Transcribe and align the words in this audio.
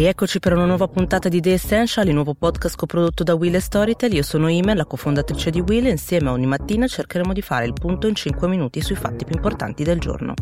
Rieccoci 0.00 0.38
per 0.38 0.54
una 0.54 0.64
nuova 0.64 0.88
puntata 0.88 1.28
di 1.28 1.42
The 1.42 1.52
Essential, 1.52 2.08
il 2.08 2.14
nuovo 2.14 2.32
podcast 2.32 2.74
coprodotto 2.74 3.22
da 3.22 3.34
Will 3.34 3.54
e 3.54 3.60
Storytel. 3.60 4.14
Io 4.14 4.22
sono 4.22 4.48
Ime, 4.48 4.74
la 4.74 4.86
cofondatrice 4.86 5.50
di 5.50 5.60
Will 5.60 5.84
e 5.84 5.90
insieme 5.90 6.30
ogni 6.30 6.46
mattina 6.46 6.86
cercheremo 6.86 7.34
di 7.34 7.42
fare 7.42 7.66
il 7.66 7.74
punto 7.74 8.06
in 8.06 8.14
5 8.14 8.48
minuti 8.48 8.80
sui 8.80 8.96
fatti 8.96 9.26
più 9.26 9.34
importanti 9.34 9.84
del 9.84 9.98
giorno. 9.98 10.32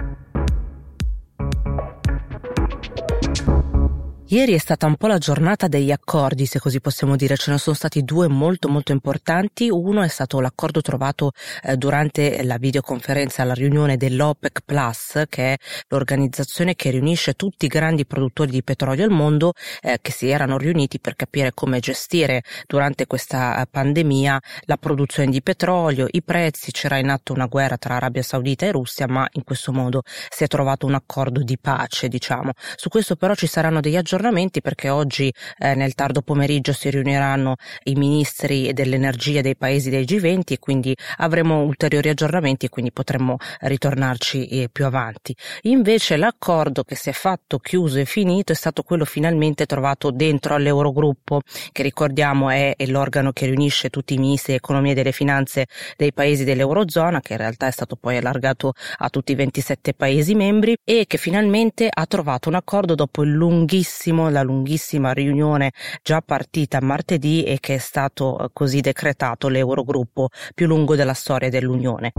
Ieri 4.30 4.52
è 4.52 4.58
stata 4.58 4.84
un 4.84 4.96
po' 4.96 5.06
la 5.06 5.16
giornata 5.16 5.68
degli 5.68 5.90
accordi, 5.90 6.44
se 6.44 6.58
così 6.58 6.82
possiamo 6.82 7.16
dire. 7.16 7.34
Ce 7.38 7.50
ne 7.50 7.56
sono 7.56 7.74
stati 7.74 8.02
due 8.02 8.28
molto 8.28 8.68
molto 8.68 8.92
importanti. 8.92 9.70
Uno 9.70 10.02
è 10.02 10.08
stato 10.08 10.38
l'accordo 10.40 10.82
trovato 10.82 11.32
eh, 11.62 11.78
durante 11.78 12.44
la 12.44 12.58
videoconferenza 12.58 13.40
alla 13.40 13.54
riunione 13.54 13.96
dell'OPEC 13.96 14.60
Plus, 14.66 15.22
che 15.30 15.54
è 15.54 15.56
l'organizzazione 15.88 16.74
che 16.74 16.90
riunisce 16.90 17.32
tutti 17.32 17.64
i 17.64 17.68
grandi 17.68 18.04
produttori 18.04 18.50
di 18.50 18.62
petrolio 18.62 19.04
al 19.04 19.10
mondo, 19.10 19.54
eh, 19.80 19.98
che 20.02 20.12
si 20.12 20.28
erano 20.28 20.58
riuniti 20.58 21.00
per 21.00 21.16
capire 21.16 21.54
come 21.54 21.80
gestire 21.80 22.42
durante 22.66 23.06
questa 23.06 23.62
eh, 23.62 23.66
pandemia 23.66 24.38
la 24.64 24.76
produzione 24.76 25.30
di 25.30 25.40
petrolio, 25.40 26.06
i 26.10 26.22
prezzi. 26.22 26.70
C'era 26.70 26.98
in 26.98 27.08
atto 27.08 27.32
una 27.32 27.46
guerra 27.46 27.78
tra 27.78 27.94
Arabia 27.96 28.22
Saudita 28.22 28.66
e 28.66 28.72
Russia, 28.72 29.08
ma 29.08 29.26
in 29.32 29.44
questo 29.44 29.72
modo 29.72 30.02
si 30.28 30.44
è 30.44 30.48
trovato 30.48 30.84
un 30.84 30.92
accordo 30.92 31.42
di 31.42 31.56
pace, 31.58 32.08
diciamo. 32.08 32.52
Su 32.76 32.90
questo 32.90 33.16
però 33.16 33.34
ci 33.34 33.46
saranno 33.46 33.80
degli 33.80 33.96
aggiornamenti 33.96 34.16
aggiornamenti 34.18 34.60
perché 34.60 34.88
oggi 34.88 35.32
eh, 35.58 35.74
nel 35.74 35.94
tardo 35.94 36.22
pomeriggio 36.22 36.72
si 36.72 36.90
riuniranno 36.90 37.54
i 37.84 37.94
ministri 37.94 38.72
dell'energia 38.72 39.40
dei 39.40 39.56
paesi 39.56 39.90
del 39.90 40.04
G20 40.04 40.42
e 40.48 40.58
quindi 40.58 40.96
avremo 41.18 41.62
ulteriori 41.62 42.08
aggiornamenti 42.08 42.66
e 42.66 42.68
quindi 42.68 42.90
potremmo 42.90 43.36
ritornarci 43.60 44.48
eh, 44.48 44.68
più 44.70 44.84
avanti. 44.84 45.34
Invece 45.62 46.16
l'accordo 46.16 46.82
che 46.82 46.96
si 46.96 47.08
è 47.08 47.12
fatto 47.12 47.58
chiuso 47.58 47.98
e 47.98 48.04
finito 48.04 48.52
è 48.52 48.56
stato 48.56 48.82
quello 48.82 49.04
finalmente 49.04 49.66
trovato 49.66 50.10
dentro 50.10 50.54
all'Eurogruppo, 50.54 51.42
che 51.70 51.82
ricordiamo 51.82 52.50
è, 52.50 52.74
è 52.76 52.86
l'organo 52.86 53.30
che 53.32 53.46
riunisce 53.46 53.88
tutti 53.88 54.14
i 54.14 54.18
ministri 54.18 54.52
dell'economia 54.52 54.92
e 54.92 54.94
delle 54.96 55.12
finanze 55.12 55.66
dei 55.96 56.12
paesi 56.12 56.44
dell'Eurozona, 56.44 57.20
che 57.20 57.34
in 57.34 57.38
realtà 57.38 57.68
è 57.68 57.70
stato 57.70 57.94
poi 57.94 58.16
allargato 58.16 58.72
a 58.96 59.08
tutti 59.10 59.32
i 59.32 59.36
27 59.36 59.94
paesi 59.94 60.34
membri 60.34 60.76
e 60.84 61.04
che 61.06 61.18
finalmente 61.18 61.88
ha 61.90 62.06
trovato 62.06 62.48
un 62.48 62.56
accordo 62.56 62.94
dopo 62.96 63.22
il 63.22 63.30
lunghissimo 63.30 64.07
lunghissimo, 64.08 64.30
la 64.30 64.42
lunghissima 64.42 65.12
riunione 65.12 65.72
già 66.02 66.20
partita 66.20 66.80
martedì 66.80 67.44
e 67.44 67.58
che 67.60 67.74
è 67.74 67.78
stato 67.78 68.38
eh, 68.38 68.48
così 68.52 68.80
decretato 68.80 69.48
l'Eurogruppo 69.48 70.28
più 70.54 70.66
lungo 70.66 70.96
della 70.96 71.14
storia 71.14 71.48
dell'Unione. 71.48 72.12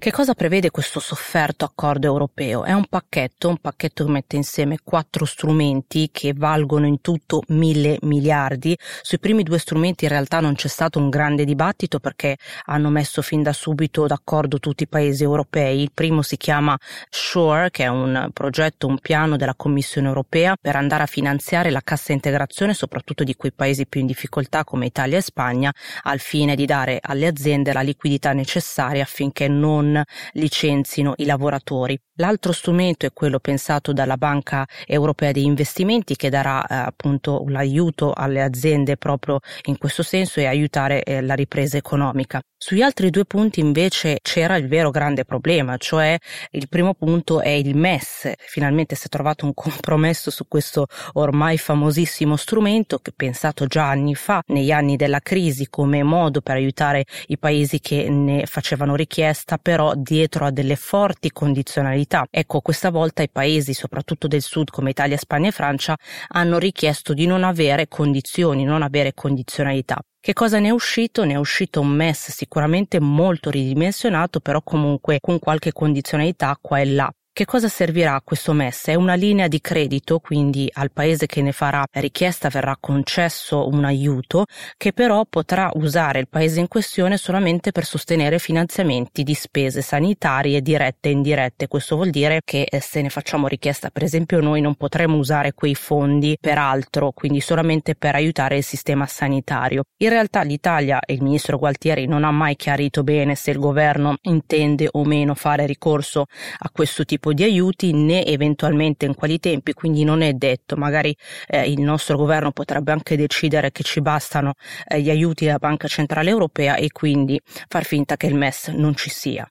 Che 0.00 0.12
cosa 0.12 0.34
prevede 0.34 0.70
questo 0.70 1.00
sofferto 1.00 1.64
accordo 1.64 2.06
europeo? 2.06 2.62
È 2.62 2.72
un 2.72 2.84
pacchetto, 2.88 3.48
un 3.48 3.56
pacchetto 3.58 4.04
che 4.04 4.10
mette 4.12 4.36
insieme 4.36 4.78
quattro 4.84 5.24
strumenti 5.24 6.10
che 6.12 6.34
valgono 6.36 6.86
in 6.86 7.00
tutto 7.00 7.42
mille 7.48 7.98
miliardi. 8.02 8.78
Sui 9.02 9.18
primi 9.18 9.42
due 9.42 9.58
strumenti 9.58 10.04
in 10.04 10.10
realtà 10.10 10.38
non 10.38 10.54
c'è 10.54 10.68
stato 10.68 11.00
un 11.00 11.08
grande 11.08 11.44
dibattito 11.44 11.98
perché 11.98 12.36
hanno 12.66 12.90
messo 12.90 13.22
fin 13.22 13.42
da 13.42 13.52
subito 13.52 14.06
d'accordo 14.06 14.60
tutti 14.60 14.84
i 14.84 14.86
paesi 14.86 15.24
europei. 15.24 15.82
Il 15.82 15.90
primo 15.92 16.22
si 16.22 16.36
chiama 16.36 16.78
SURE, 17.10 17.72
che 17.72 17.82
è 17.82 17.88
un 17.88 18.30
progetto, 18.32 18.86
un 18.86 19.00
piano 19.00 19.36
della 19.36 19.56
Commissione 19.56 20.06
europea 20.06 20.54
per 20.58 20.76
andare 20.76 21.02
a 21.02 21.06
finanziare 21.06 21.70
la 21.72 21.82
cassa 21.82 22.12
integrazione 22.12 22.72
soprattutto 22.72 23.24
di 23.24 23.34
quei 23.34 23.52
paesi 23.52 23.84
più 23.84 24.00
in 24.00 24.06
difficoltà 24.06 24.62
come 24.62 24.86
Italia 24.86 25.18
e 25.18 25.22
Spagna 25.22 25.74
al 26.02 26.20
fine 26.20 26.54
di 26.54 26.66
dare 26.66 27.00
alle 27.02 27.26
aziende 27.26 27.72
la 27.72 27.82
liquidità 27.82 28.32
necessaria 28.32 29.02
affinché 29.02 29.48
non 29.48 29.86
non 29.88 30.02
licenzino 30.32 31.14
i 31.16 31.24
lavoratori. 31.24 31.98
L'altro 32.16 32.52
strumento 32.52 33.06
è 33.06 33.12
quello 33.12 33.38
pensato 33.38 33.92
dalla 33.92 34.16
Banca 34.16 34.66
Europea 34.86 35.32
dei 35.32 35.44
Investimenti 35.44 36.16
che 36.16 36.30
darà 36.30 36.66
eh, 36.66 36.74
appunto 36.74 37.44
l'aiuto 37.46 38.12
alle 38.12 38.42
aziende 38.42 38.96
proprio 38.96 39.38
in 39.66 39.78
questo 39.78 40.02
senso 40.02 40.40
e 40.40 40.46
aiutare 40.46 41.02
eh, 41.02 41.20
la 41.20 41.34
ripresa 41.34 41.76
economica. 41.76 42.40
Sugli 42.60 42.82
altri 42.82 43.10
due 43.10 43.24
punti 43.24 43.60
invece 43.60 44.18
c'era 44.20 44.56
il 44.56 44.66
vero 44.66 44.90
grande 44.90 45.24
problema, 45.24 45.76
cioè 45.76 46.18
il 46.50 46.68
primo 46.68 46.92
punto 46.92 47.40
è 47.40 47.50
il 47.50 47.76
MES. 47.76 48.32
Finalmente 48.36 48.96
si 48.96 49.06
è 49.06 49.08
trovato 49.08 49.44
un 49.44 49.54
compromesso 49.54 50.32
su 50.32 50.48
questo 50.48 50.88
ormai 51.12 51.56
famosissimo 51.56 52.34
strumento 52.34 52.98
che 52.98 53.12
pensato 53.14 53.66
già 53.66 53.88
anni 53.88 54.16
fa, 54.16 54.42
negli 54.48 54.72
anni 54.72 54.96
della 54.96 55.20
crisi, 55.20 55.68
come 55.68 56.02
modo 56.02 56.40
per 56.40 56.56
aiutare 56.56 57.04
i 57.28 57.38
paesi 57.38 57.78
che 57.78 58.08
ne 58.08 58.44
facevano 58.46 58.96
richiesta, 58.96 59.56
però 59.56 59.77
dietro 59.96 60.46
a 60.46 60.50
delle 60.50 60.76
forti 60.76 61.30
condizionalità. 61.30 62.26
Ecco, 62.30 62.60
questa 62.60 62.90
volta 62.90 63.22
i 63.22 63.30
paesi, 63.30 63.72
soprattutto 63.72 64.26
del 64.26 64.42
sud 64.42 64.70
come 64.70 64.90
Italia, 64.90 65.16
Spagna 65.16 65.48
e 65.48 65.52
Francia, 65.52 65.96
hanno 66.28 66.58
richiesto 66.58 67.14
di 67.14 67.26
non 67.26 67.44
avere 67.44 67.88
condizioni, 67.88 68.64
non 68.64 68.82
avere 68.82 69.14
condizionalità. 69.14 69.98
Che 70.20 70.32
cosa 70.32 70.58
ne 70.58 70.68
è 70.68 70.72
uscito? 70.72 71.24
Ne 71.24 71.34
è 71.34 71.36
uscito 71.36 71.80
un 71.80 71.88
MES 71.88 72.30
sicuramente 72.30 73.00
molto 73.00 73.50
ridimensionato, 73.50 74.40
però 74.40 74.60
comunque 74.62 75.20
con 75.20 75.38
qualche 75.38 75.72
condizionalità 75.72 76.58
qua 76.60 76.80
e 76.80 76.84
là. 76.86 77.12
Che 77.38 77.44
cosa 77.44 77.68
servirà 77.68 78.20
questo 78.24 78.52
MES? 78.52 78.86
È 78.86 78.96
una 78.96 79.14
linea 79.14 79.46
di 79.46 79.60
credito, 79.60 80.18
quindi 80.18 80.68
al 80.72 80.90
paese 80.90 81.26
che 81.26 81.40
ne 81.40 81.52
farà 81.52 81.86
richiesta 81.92 82.48
verrà 82.48 82.76
concesso 82.80 83.68
un 83.68 83.84
aiuto 83.84 84.46
che 84.76 84.92
però 84.92 85.24
potrà 85.24 85.70
usare 85.74 86.18
il 86.18 86.26
paese 86.26 86.58
in 86.58 86.66
questione 86.66 87.16
solamente 87.16 87.70
per 87.70 87.84
sostenere 87.84 88.40
finanziamenti 88.40 89.22
di 89.22 89.34
spese 89.34 89.82
sanitarie 89.82 90.60
dirette 90.62 91.10
e 91.10 91.12
indirette. 91.12 91.68
Questo 91.68 91.94
vuol 91.94 92.10
dire 92.10 92.40
che 92.44 92.66
eh, 92.68 92.80
se 92.80 93.02
ne 93.02 93.08
facciamo 93.08 93.46
richiesta, 93.46 93.90
per 93.90 94.02
esempio, 94.02 94.40
noi 94.40 94.60
non 94.60 94.74
potremo 94.74 95.16
usare 95.16 95.52
quei 95.52 95.76
fondi 95.76 96.36
per 96.40 96.58
altro, 96.58 97.12
quindi 97.12 97.40
solamente 97.40 97.94
per 97.94 98.16
aiutare 98.16 98.56
il 98.56 98.64
sistema 98.64 99.06
sanitario. 99.06 99.84
In 99.98 100.08
realtà 100.08 100.42
l'Italia 100.42 100.98
e 100.98 101.12
il 101.12 101.22
ministro 101.22 101.56
Gualtieri 101.56 102.06
non 102.06 102.24
ha 102.24 102.32
mai 102.32 102.56
chiarito 102.56 103.04
bene 103.04 103.36
se 103.36 103.52
il 103.52 103.60
governo 103.60 104.16
intende 104.22 104.88
o 104.90 105.04
meno 105.04 105.36
fare 105.36 105.66
ricorso 105.66 106.24
a 106.58 106.70
questo 106.72 107.04
tipo 107.04 107.26
tipo 107.28 107.32
di 107.32 107.42
aiuti 107.42 107.92
né 107.92 108.24
eventualmente 108.24 109.04
in 109.04 109.14
quali 109.14 109.38
tempi, 109.38 109.72
quindi 109.72 110.04
non 110.04 110.22
è 110.22 110.32
detto, 110.32 110.76
magari 110.76 111.14
eh, 111.46 111.70
il 111.70 111.80
nostro 111.80 112.16
governo 112.16 112.52
potrebbe 112.52 112.92
anche 112.92 113.16
decidere 113.16 113.70
che 113.70 113.82
ci 113.82 114.00
bastano 114.00 114.54
eh, 114.86 115.00
gli 115.00 115.10
aiuti 115.10 115.44
della 115.44 115.58
Banca 115.58 115.88
Centrale 115.88 116.30
Europea 116.30 116.76
e 116.76 116.90
quindi 116.90 117.40
far 117.68 117.84
finta 117.84 118.16
che 118.16 118.26
il 118.26 118.34
MES 118.34 118.68
non 118.68 118.94
ci 118.94 119.10
sia. 119.10 119.50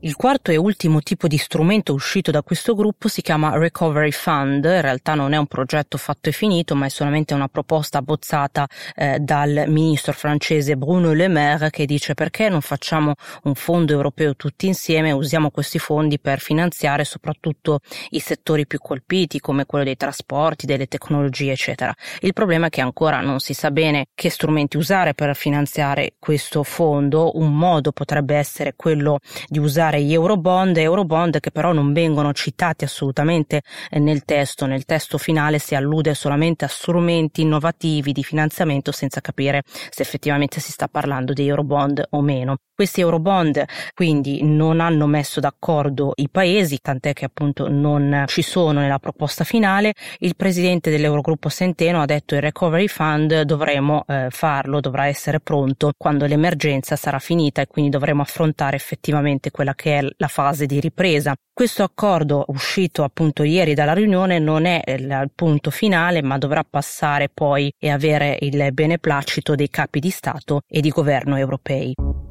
Il 0.00 0.14
quarto 0.14 0.52
e 0.52 0.56
ultimo 0.56 1.00
tipo 1.00 1.26
di 1.26 1.36
strumento 1.38 1.92
uscito 1.92 2.30
da 2.30 2.44
questo 2.44 2.76
gruppo 2.76 3.08
si 3.08 3.20
chiama 3.20 3.58
Recovery 3.58 4.12
Fund, 4.12 4.62
in 4.64 4.80
realtà 4.80 5.14
non 5.14 5.32
è 5.32 5.36
un 5.36 5.48
progetto 5.48 5.98
fatto 5.98 6.28
e 6.28 6.32
finito, 6.32 6.76
ma 6.76 6.86
è 6.86 6.88
solamente 6.88 7.34
una 7.34 7.48
proposta 7.48 7.98
abbozzata 7.98 8.68
eh, 8.94 9.18
dal 9.18 9.64
ministro 9.66 10.12
francese 10.12 10.76
Bruno 10.76 11.12
Le 11.12 11.26
Maire 11.26 11.70
che 11.70 11.84
dice 11.84 12.14
perché 12.14 12.48
non 12.48 12.60
facciamo 12.60 13.14
un 13.42 13.56
fondo 13.56 13.92
europeo 13.92 14.36
tutti 14.36 14.68
insieme? 14.68 15.10
Usiamo 15.10 15.50
questi 15.50 15.80
fondi 15.80 16.20
per 16.20 16.38
finanziare 16.38 17.02
soprattutto 17.02 17.80
i 18.10 18.20
settori 18.20 18.68
più 18.68 18.78
colpiti 18.78 19.40
come 19.40 19.66
quello 19.66 19.84
dei 19.84 19.96
trasporti, 19.96 20.64
delle 20.64 20.86
tecnologie, 20.86 21.50
eccetera. 21.50 21.92
Il 22.20 22.34
problema 22.34 22.66
è 22.66 22.70
che 22.70 22.82
ancora 22.82 23.20
non 23.20 23.40
si 23.40 23.52
sa 23.52 23.72
bene 23.72 24.06
che 24.14 24.30
strumenti 24.30 24.76
usare 24.76 25.12
per 25.14 25.34
finanziare 25.34 26.12
questo 26.20 26.62
fondo, 26.62 27.36
un 27.36 27.52
modo 27.52 27.90
potrebbe 27.90 28.36
essere 28.36 28.74
quello 28.76 29.18
di 29.48 29.58
usare 29.58 29.86
utilizzare 29.88 30.02
gli 30.02 30.12
eurobond, 30.12 30.76
eurobond 30.76 31.40
che 31.40 31.50
però 31.50 31.72
non 31.72 31.92
vengono 31.92 32.32
citati 32.32 32.84
assolutamente 32.84 33.62
eh, 33.90 33.98
nel 33.98 34.24
testo, 34.24 34.66
nel 34.66 34.84
testo 34.84 35.18
finale 35.18 35.58
si 35.58 35.74
allude 35.74 36.14
solamente 36.14 36.64
a 36.64 36.68
strumenti 36.68 37.42
innovativi 37.42 38.12
di 38.12 38.22
finanziamento 38.22 38.92
senza 38.92 39.20
capire 39.20 39.62
se 39.66 40.02
effettivamente 40.02 40.60
si 40.60 40.72
sta 40.72 40.88
parlando 40.88 41.32
di 41.32 41.46
eurobond 41.46 42.06
o 42.10 42.20
meno. 42.20 42.58
Questi 42.78 43.00
eurobond 43.00 43.64
quindi 43.92 44.44
non 44.44 44.78
hanno 44.78 45.08
messo 45.08 45.40
d'accordo 45.40 46.12
i 46.14 46.28
paesi, 46.30 46.78
tant'è 46.80 47.12
che 47.12 47.24
appunto 47.24 47.68
non 47.68 48.22
ci 48.28 48.40
sono 48.40 48.78
nella 48.78 49.00
proposta 49.00 49.42
finale. 49.42 49.94
Il 50.18 50.36
presidente 50.36 50.88
dell'Eurogruppo 50.88 51.50
Centeno 51.50 52.00
ha 52.00 52.04
detto 52.04 52.36
il 52.36 52.40
Recovery 52.40 52.86
Fund 52.86 53.40
dovremo 53.40 54.04
eh, 54.06 54.28
farlo, 54.30 54.78
dovrà 54.78 55.06
essere 55.08 55.40
pronto 55.40 55.90
quando 55.98 56.26
l'emergenza 56.26 56.94
sarà 56.94 57.18
finita 57.18 57.62
e 57.62 57.66
quindi 57.66 57.90
dovremo 57.90 58.22
affrontare 58.22 58.76
effettivamente 58.76 59.50
quella 59.50 59.74
che 59.74 59.98
è 59.98 60.08
la 60.16 60.28
fase 60.28 60.66
di 60.66 60.78
ripresa. 60.78 61.34
Questo 61.52 61.82
accordo 61.82 62.44
uscito 62.46 63.02
appunto 63.02 63.42
ieri 63.42 63.74
dalla 63.74 63.92
riunione 63.92 64.38
non 64.38 64.66
è 64.66 64.84
il 64.86 65.32
punto 65.34 65.72
finale, 65.72 66.22
ma 66.22 66.38
dovrà 66.38 66.62
passare 66.62 67.28
poi 67.28 67.72
e 67.76 67.90
avere 67.90 68.38
il 68.42 68.72
beneplacito 68.72 69.56
dei 69.56 69.68
capi 69.68 69.98
di 69.98 70.10
Stato 70.10 70.60
e 70.68 70.80
di 70.80 70.90
governo 70.90 71.36
europei. 71.36 72.27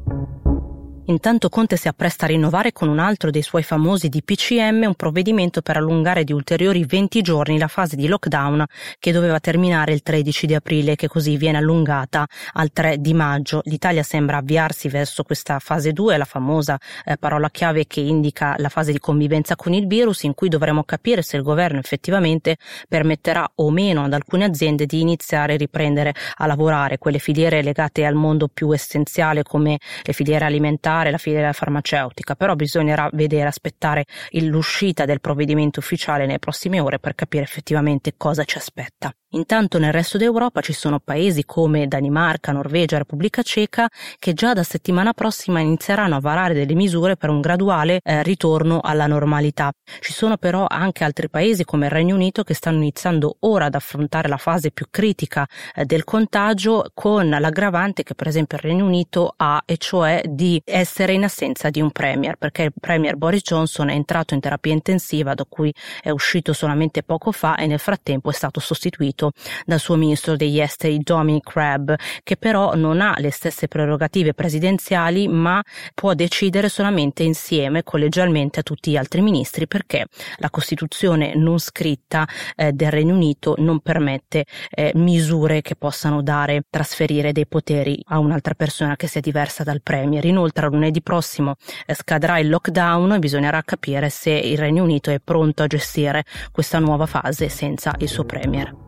Intanto 1.10 1.48
Conte 1.48 1.78
si 1.78 1.88
appresta 1.88 2.26
a 2.26 2.28
rinnovare 2.28 2.74
con 2.74 2.90
un 2.90 3.00
altro 3.00 3.32
dei 3.32 3.42
suoi 3.42 3.64
famosi 3.64 4.10
DPCM 4.10 4.84
un 4.88 4.94
provvedimento 4.94 5.62
per 5.62 5.78
allungare 5.78 6.26
di 6.26 6.34
ulteriori 6.34 6.84
20 6.84 7.22
giorni 7.22 7.58
la 7.58 7.70
fase 7.70 7.96
di 7.96 8.10
lockdown 8.10 8.66
che 9.00 9.14
doveva 9.14 9.40
terminare 9.40 9.94
il 9.94 10.02
13 10.02 10.48
di 10.48 10.54
aprile 10.54 10.92
e 10.92 10.96
che 10.98 11.08
così 11.08 11.38
viene 11.38 11.60
allungata 11.60 12.28
al 12.56 12.74
3 12.74 12.98
di 13.00 13.14
maggio. 13.14 13.62
L'Italia 13.64 14.04
sembra 14.04 14.38
avviarsi 14.38 14.90
verso 14.90 15.24
questa 15.24 15.60
fase 15.60 15.94
2, 15.94 16.18
la 16.18 16.26
famosa 16.26 16.78
eh, 17.06 17.16
parola 17.16 17.50
chiave 17.52 17.88
che 17.88 18.02
indica 18.02 18.56
la 18.58 18.68
fase 18.68 18.92
di 18.92 19.00
convivenza 19.00 19.56
con 19.56 19.72
il 19.72 19.88
virus 19.88 20.24
in 20.24 20.34
cui 20.34 20.50
dovremo 20.50 20.84
capire 20.84 21.22
se 21.22 21.38
il 21.38 21.44
governo 21.44 21.80
effettivamente 21.80 22.58
permetterà 22.90 23.50
o 23.56 23.72
meno 23.72 24.04
ad 24.04 24.12
alcune 24.12 24.44
aziende 24.44 24.86
di 24.86 25.00
iniziare 25.00 25.54
e 25.54 25.58
riprendere 25.58 26.14
a 26.36 26.46
lavorare, 26.48 26.98
quelle 26.98 27.20
filiere 27.20 27.64
legate 27.64 28.04
al 28.04 28.16
mondo 28.16 28.50
più 28.54 28.74
essenziale 28.74 29.44
come 29.44 29.80
le 30.04 30.12
filiere 30.12 30.44
alimentari 30.44 30.96
affrontare 30.98 31.12
la 31.12 31.18
filiera 31.18 31.54
farmaceutica, 31.54 32.36
però 32.36 32.56
bisognerà 32.56 33.10
vedere, 33.14 33.48
aspettare 33.48 34.06
l'uscita 34.32 35.06
del 35.06 35.22
provvedimento 35.22 35.80
ufficiale 35.80 36.26
nelle 36.26 36.40
prossime 36.40 36.80
ore 36.80 37.00
per 37.00 37.16
capire 37.16 37.44
effettivamente 37.44 38.14
cosa 38.18 38.44
ci 38.44 38.58
aspetta. 38.58 39.14
Intanto 39.32 39.78
nel 39.78 39.92
resto 39.92 40.18
d'Europa 40.18 40.62
ci 40.62 40.72
sono 40.72 41.00
paesi 41.04 41.44
come 41.44 41.86
Danimarca, 41.88 42.54
Norvegia, 42.54 42.98
Repubblica 42.98 43.42
Ceca 43.42 43.90
che 44.18 44.34
già 44.34 44.54
da 44.54 44.64
settimana 44.64 45.12
prossima 45.12 45.60
inizieranno 45.60 46.16
a 46.16 46.22
varare 46.22 46.54
delle 46.54 46.74
misure 46.76 47.18
per 47.18 47.30
un 47.30 47.42
graduale 47.42 48.00
eh, 48.02 48.24
ritorno 48.24 48.80
alla 48.82 49.06
normalità. 49.06 49.70
Ci 50.00 50.14
sono 50.14 50.38
però 50.38 50.66
anche 50.70 51.04
altri 51.04 51.30
paesi 51.30 51.66
come 51.66 51.88
il 51.88 51.92
Regno 51.92 52.16
Unito 52.16 52.44
che 52.44 52.54
stanno 52.54 52.78
iniziando 52.78 53.36
ora 53.42 53.66
ad 53.66 53.76
affrontare 53.76 54.30
la 54.30 54.38
fase 54.38 54.72
più 54.72 54.86
critica 54.90 55.46
eh, 55.76 55.84
del 55.84 56.06
contagio 56.06 56.90
con 56.94 57.28
l'aggravante 57.28 58.04
che 58.04 58.16
per 58.16 58.28
esempio 58.28 58.58
il 58.58 58.64
Regno 58.64 58.86
Unito 58.86 59.34
ha 59.36 59.62
e 59.66 59.76
cioè 59.76 60.22
di 60.26 60.62
essere 60.64 60.87
in 61.14 61.24
assenza 61.24 61.70
di 61.70 61.82
un 61.82 61.92
premier 61.92 62.36
perché 62.38 62.64
il 62.64 62.74
premier 62.80 63.16
Boris 63.16 63.42
Johnson 63.42 63.90
è 63.90 63.94
entrato 63.94 64.34
in 64.34 64.40
terapia 64.40 64.74
intensiva 64.74 65.34
da 65.34 65.46
cui 65.48 65.74
è 66.02 66.10
uscito 66.10 66.54
solamente 66.54 67.04
poco 67.04 67.32
fa 67.32 67.56
e 67.56 67.68
nel 67.68 67.80
frattempo 67.80 68.30
è 68.30 68.34
stato 68.34 68.60
sostituito 68.60 69.32
dal 69.66 69.80
suo 69.80 69.96
ministro 69.96 70.36
degli 70.36 70.60
esteri 70.60 71.00
Dominic 71.00 71.50
Crabb, 71.50 71.92
che 72.24 72.38
però 72.38 72.76
non 72.76 73.02
ha 73.02 73.16
le 73.18 73.32
stesse 73.32 73.68
prerogative 73.68 74.34
presidenziali 74.34 75.28
ma 75.28 75.62
può 75.94 76.14
decidere 76.14 76.70
solamente 76.70 77.24
insieme, 77.24 77.84
collegialmente 77.84 78.60
a 78.60 78.64
tutti 78.64 78.92
gli 78.92 78.98
altri 78.98 79.22
ministri 79.22 79.68
perché 79.68 80.06
la 80.38 80.50
Costituzione 80.50 81.36
non 81.36 81.60
scritta 81.60 82.28
eh, 82.56 82.72
del 82.72 82.92
Regno 82.92 83.14
Unito 83.14 83.56
non 83.58 83.80
permette 83.80 84.46
eh, 84.70 84.92
misure 84.96 85.62
che 85.62 85.76
possano 85.76 86.22
dare, 86.22 86.64
trasferire 86.70 87.32
dei 87.32 87.48
poteri 87.48 88.00
a 88.08 88.20
un'altra 88.20 88.54
persona 88.54 88.96
che 88.96 89.08
sia 89.08 89.22
diversa 89.22 89.64
dal 89.64 89.82
Premier. 89.82 90.26
Inoltre 90.26 90.66
lunedì 90.78 91.02
prossimo 91.02 91.56
scadrà 91.94 92.40
il 92.40 92.50
lockdown 92.50 93.14
e 93.14 93.20
bisognerà 93.20 93.62
capire 93.64 94.10
se 94.10 94.32
il 94.32 94.58
Regno 94.58 94.84
Unito 94.84 95.12
è 95.12 95.20
pronto 95.24 95.64
a 95.64 95.68
gestire 95.68 96.24
questa 96.52 96.80
nuova 96.80 97.06
fase 97.06 97.50
senza 97.50 97.94
il 98.00 98.08
suo 98.08 98.24
Premier. 98.24 98.86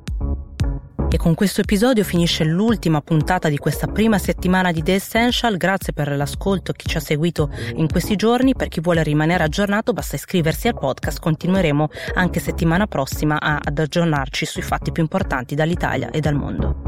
E 1.12 1.18
con 1.18 1.34
questo 1.34 1.62
episodio 1.62 2.04
finisce 2.04 2.44
l'ultima 2.44 3.02
puntata 3.02 3.50
di 3.50 3.58
questa 3.58 3.88
prima 3.88 4.20
settimana 4.20 4.72
di 4.72 4.84
The 4.84 4.94
Essential. 4.94 5.58
Grazie 5.58 5.92
per 5.92 6.16
l'ascolto, 6.16 6.72
chi 6.72 6.88
ci 6.88 6.98
ha 6.98 7.00
seguito 7.00 7.50
in 7.78 7.88
questi 7.88 8.16
giorni. 8.16 8.54
Per 8.54 8.68
chi 8.68 8.80
vuole 8.80 9.02
rimanere 9.02 9.44
aggiornato 9.44 9.92
basta 9.92 10.18
iscriversi 10.18 10.68
al 10.68 10.78
podcast. 10.78 11.20
Continueremo 11.20 11.90
anche 12.14 12.40
settimana 12.40 12.86
prossima 12.86 13.40
ad 13.42 13.80
aggiornarci 13.80 14.46
sui 14.46 14.62
fatti 14.62 14.92
più 14.92 15.02
importanti 15.02 15.56
dall'Italia 15.56 16.12
e 16.12 16.20
dal 16.20 16.36
mondo. 16.36 16.79